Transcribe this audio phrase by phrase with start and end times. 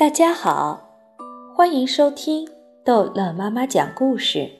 [0.00, 0.80] 大家好，
[1.54, 2.48] 欢迎收听
[2.82, 4.50] 逗乐妈妈讲故事。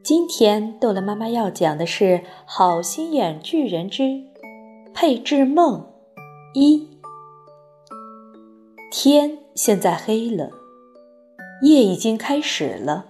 [0.00, 2.04] 今天逗乐妈妈要讲的是
[2.44, 4.22] 《好心眼巨人之
[4.94, 5.80] 配置梦》
[6.54, 6.88] 一。
[8.92, 10.50] 天现在黑了，
[11.64, 13.06] 夜已经开始了。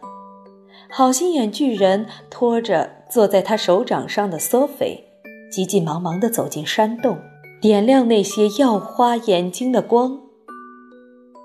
[0.88, 5.04] 好心眼巨人拖着坐在他手掌上的索菲，
[5.52, 7.18] 急急忙忙地走进山洞，
[7.60, 10.22] 点亮那些耀花眼睛的光。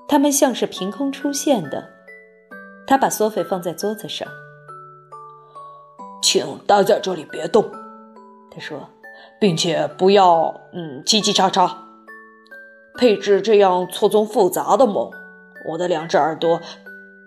[0.10, 1.88] 它们像是凭空出现的。
[2.88, 4.28] 他把索菲放在桌子上，
[6.24, 7.64] 请待在这里别动，
[8.50, 8.90] 他说，
[9.40, 11.72] 并且不要嗯叽叽喳喳。
[12.98, 15.12] 配置这样错综复杂的梦，
[15.70, 16.60] 我的两只耳朵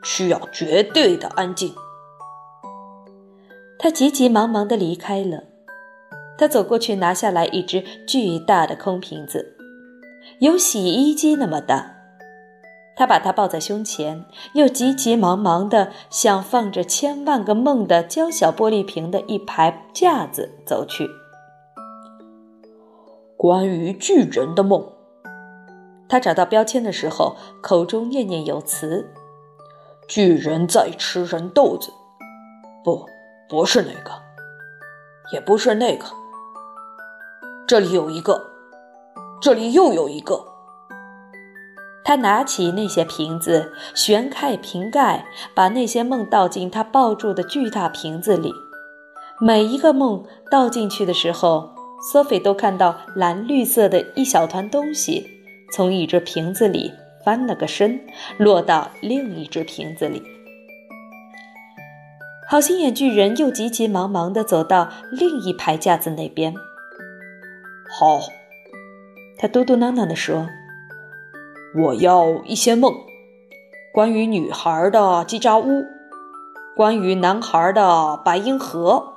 [0.02, 1.72] 需要绝对的安静。
[3.78, 5.44] 他急急忙忙地离开了。
[6.36, 9.56] 他走过去，拿下来一只巨大的空瓶子，
[10.40, 12.01] 有洗衣机那么大。
[12.94, 21.08] 他把它抱在胸前，又急急忙忙地向放着千万个梦的娇小玻璃瓶的一排架子走去。
[23.36, 24.92] 关于巨人的梦，
[26.08, 29.08] 他找到标签的时候，口中念念有词
[30.06, 31.92] ：“巨人在吃人豆子。”
[32.84, 33.06] 不，
[33.48, 34.12] 不是那个，
[35.32, 36.06] 也不是那个。
[37.66, 38.50] 这里有一个，
[39.40, 40.51] 这里又有一个。
[42.12, 45.24] 他拿起那些瓶子，旋开瓶盖，
[45.54, 48.52] 把那些梦倒进他抱住的巨大瓶子里。
[49.40, 51.70] 每一个梦倒进去的时候，
[52.12, 55.26] 索菲都看到蓝绿色的一小团东西
[55.72, 56.92] 从一只瓶子里
[57.24, 57.98] 翻了个身，
[58.36, 60.22] 落到另一只瓶子里。
[62.46, 66.52] 好心眼巨人又急急忙忙地走到另一排架子那边。
[67.98, 68.20] 好，
[69.38, 70.46] 他嘟嘟囔囔地说。
[71.74, 72.94] 我要一些梦，
[73.94, 75.84] 关于女孩的叽喳屋，
[76.76, 79.14] 关于男孩的白银河。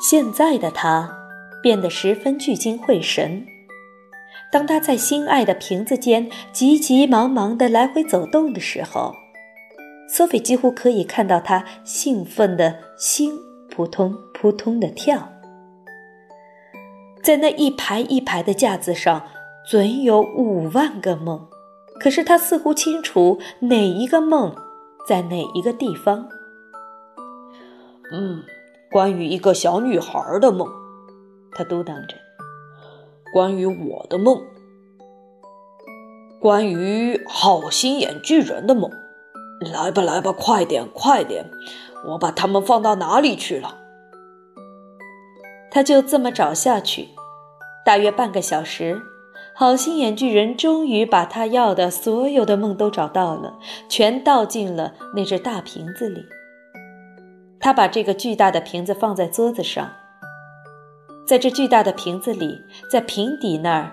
[0.00, 1.14] 现在的他
[1.62, 3.46] 变得十分聚精会神。
[4.50, 9.14] 当他在心爱的瓶子间急急忙忙地来回走动的时候，
[10.08, 13.38] 索菲几乎可以看到他兴奋的心
[13.70, 15.28] 扑通扑通地跳。
[17.22, 19.22] 在那一排一排的架子上，
[19.68, 21.51] 准有五万个梦。
[22.02, 24.56] 可是他似乎清楚哪一个梦
[25.06, 26.28] 在哪一个地方。
[28.10, 28.42] 嗯，
[28.90, 30.66] 关于一个小女孩的梦，
[31.52, 32.16] 他嘟囔着；
[33.32, 34.42] 关于我的梦，
[36.40, 38.90] 关于好心眼巨人的梦。
[39.72, 41.48] 来吧，来吧，快点，快点！
[42.08, 43.78] 我把他们放到哪里去了？
[45.70, 47.10] 他就这么找下去，
[47.86, 49.00] 大约半个小时。
[49.54, 53.58] 好心眼巨人终于把他要的所有的梦都找到了，
[53.88, 56.24] 全倒进了那只大瓶子里。
[57.60, 59.88] 他把这个巨大的瓶子放在桌子上，
[61.26, 62.58] 在这巨大的瓶子里，
[62.90, 63.92] 在瓶底那儿，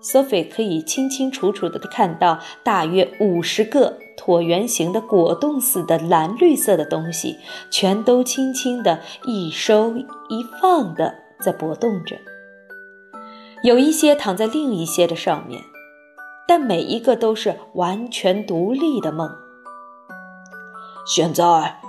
[0.00, 7.36] 索菲可以清清楚楚地看到大约五十个椭圆形的果冻似的蓝绿色的东西，
[7.70, 12.16] 全都轻轻地一收一放地在搏动着。
[13.64, 15.62] 有一些躺在另一些的上面，
[16.46, 19.26] 但每一个都是完全独立的梦。
[21.06, 21.80] 现在，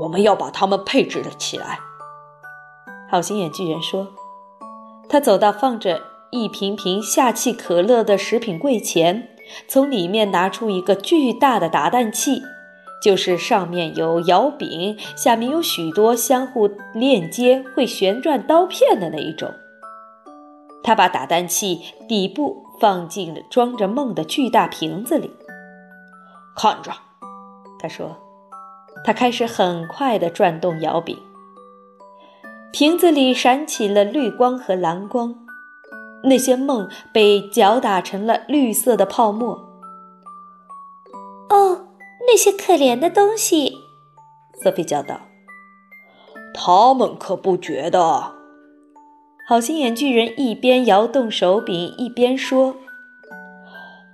[0.00, 1.78] 我们要把它们配置了起来。
[3.10, 4.08] 好心眼巨人说
[5.10, 6.00] ：“他走到放着
[6.30, 9.28] 一瓶瓶夏气可乐的食品柜前，
[9.68, 12.40] 从里面拿出一个巨大的打蛋器，
[13.02, 19.52] 就是上面有摇柄，下面有许多相互链接、会旋转刀片的那一种。”
[20.82, 25.30] 他把打蛋器底部放进了装着梦的巨大瓶子里，
[26.56, 26.92] 看着，
[27.78, 28.16] 他说
[29.04, 31.18] ：“他开始很快地转动摇柄，
[32.72, 35.34] 瓶子里闪起了绿光和蓝光，
[36.24, 39.68] 那些梦被搅打成了绿色的泡沫。”
[41.50, 41.88] 哦，
[42.26, 43.76] 那些可怜的东西，
[44.62, 45.20] 索菲叫道
[46.54, 48.39] ：“他们可不觉得。”
[49.46, 52.76] 好心眼巨人一边摇动手柄，一边说：“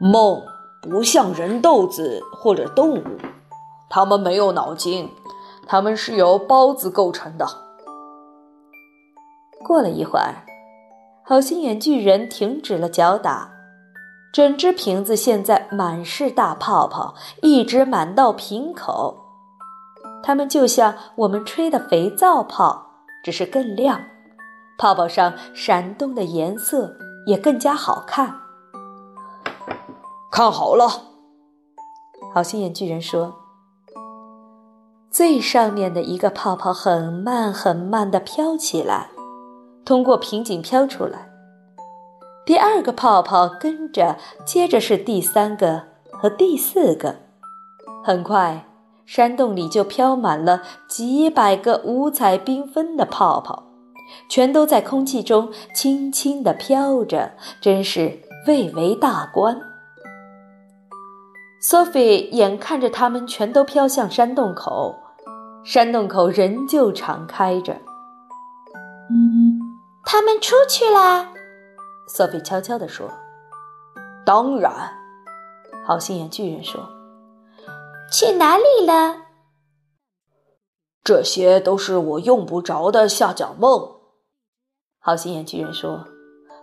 [0.00, 0.42] 梦
[0.80, 3.04] 不像人豆子或者动物，
[3.90, 5.10] 它们没有脑筋，
[5.66, 7.46] 它们是由包子构成的。”
[9.62, 10.46] 过了一会儿，
[11.22, 13.50] 好心眼巨人停止了搅打，
[14.32, 19.18] 整只瓶子现在满是大泡泡，一直满到瓶口。
[20.22, 22.86] 它们就像我们吹的肥皂泡，
[23.22, 24.00] 只是更亮。
[24.78, 26.96] 泡泡上闪动的颜色
[27.26, 28.40] 也更加好看。
[30.30, 30.86] 看好了，
[32.34, 33.34] 好心眼巨人说
[35.10, 39.10] ：“最上面的一个泡泡很慢很慢的飘起来，
[39.84, 41.30] 通过瓶颈飘出来。
[42.44, 47.16] 第二个泡泡跟着，接着是第三个和第四个。
[48.04, 48.68] 很快，
[49.06, 53.65] 山洞里就飘满了几百个五彩缤纷的泡泡，
[54.28, 59.60] 全都在空气中轻轻地飘着，真是蔚为大观。”
[61.62, 64.94] Sophie 眼看着它们全都飘向山洞口，
[65.64, 67.76] 山洞口仍旧敞开着。
[70.04, 71.32] 他们出去啦
[72.08, 73.10] ，Sophie 悄悄地说。
[74.24, 74.72] 当然，
[75.84, 76.88] 好心眼巨人说。
[78.12, 79.16] 去哪里了？
[81.02, 83.95] 这些都是我用不着的下脚梦。
[85.06, 86.04] 好心眼巨人说。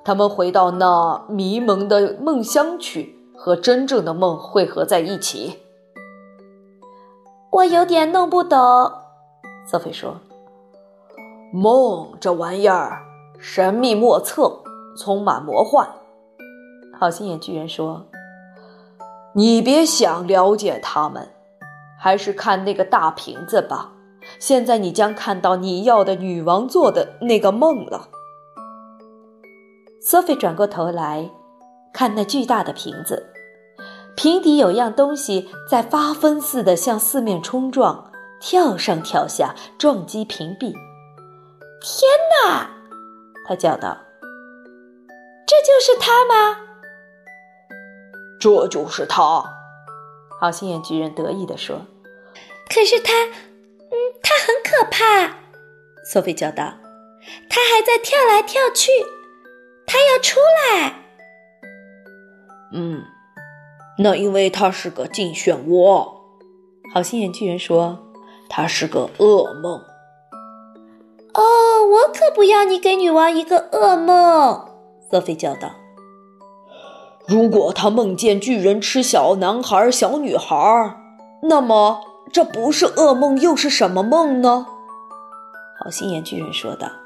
[0.03, 3.17] 他们回到那迷蒙的梦乡去。
[3.35, 5.59] 和真正的梦汇合在一起，
[7.51, 8.57] 我有点弄不懂。
[9.67, 10.21] 瑟菲说
[11.51, 13.01] ：“梦这玩意儿
[13.37, 14.61] 神秘莫测，
[14.97, 15.85] 充满魔幻。”
[16.97, 18.05] 好心眼巨人说
[19.35, 21.27] ：“你别想了解他们，
[21.99, 23.91] 还是看那个大瓶子吧。
[24.39, 28.07] 现在你将看到你要的女王做的那个梦了。”
[30.05, 31.31] 索菲转过头来
[31.93, 33.31] 看那巨大的瓶子。
[34.17, 40.73] 瓶底有样东西在发疯似的向四面冲撞，跳上跳下，撞击瓶壁。
[41.81, 42.11] 天
[42.45, 42.69] 哪！
[43.47, 43.97] 他叫道
[45.47, 46.57] ：“这就是他吗
[48.39, 49.43] ？”“这就是他。”
[50.39, 51.81] 好心眼巨人得意地说。
[52.69, 55.37] “可是他，嗯，他很可怕。”
[56.05, 56.73] 索菲叫道。
[57.49, 58.91] “他还在跳来跳去，
[59.93, 60.95] 他要出来。
[62.73, 63.03] ”“嗯。”
[63.99, 66.23] 那因为他是个竞选窝，
[66.91, 67.99] 好心眼巨人说
[68.49, 69.79] ：“他是个噩梦。”
[71.35, 74.65] 哦，我可不要你给女王一个噩梦！”
[75.11, 75.69] 瑟菲叫道。
[77.29, 80.97] “如果他梦见巨人吃小男孩、小女孩，
[81.43, 82.01] 那么
[82.31, 84.65] 这不是噩梦又是什么梦呢？”
[85.79, 86.89] 好心眼巨人说道。“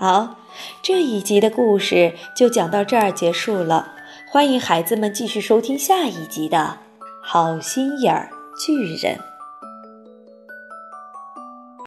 [0.00, 0.36] 好，
[0.80, 3.92] 这一集的故事就讲到这儿结束了。”
[4.32, 6.78] 欢迎孩子们继续收听下一集的
[7.22, 9.16] 《好心眼儿巨人》。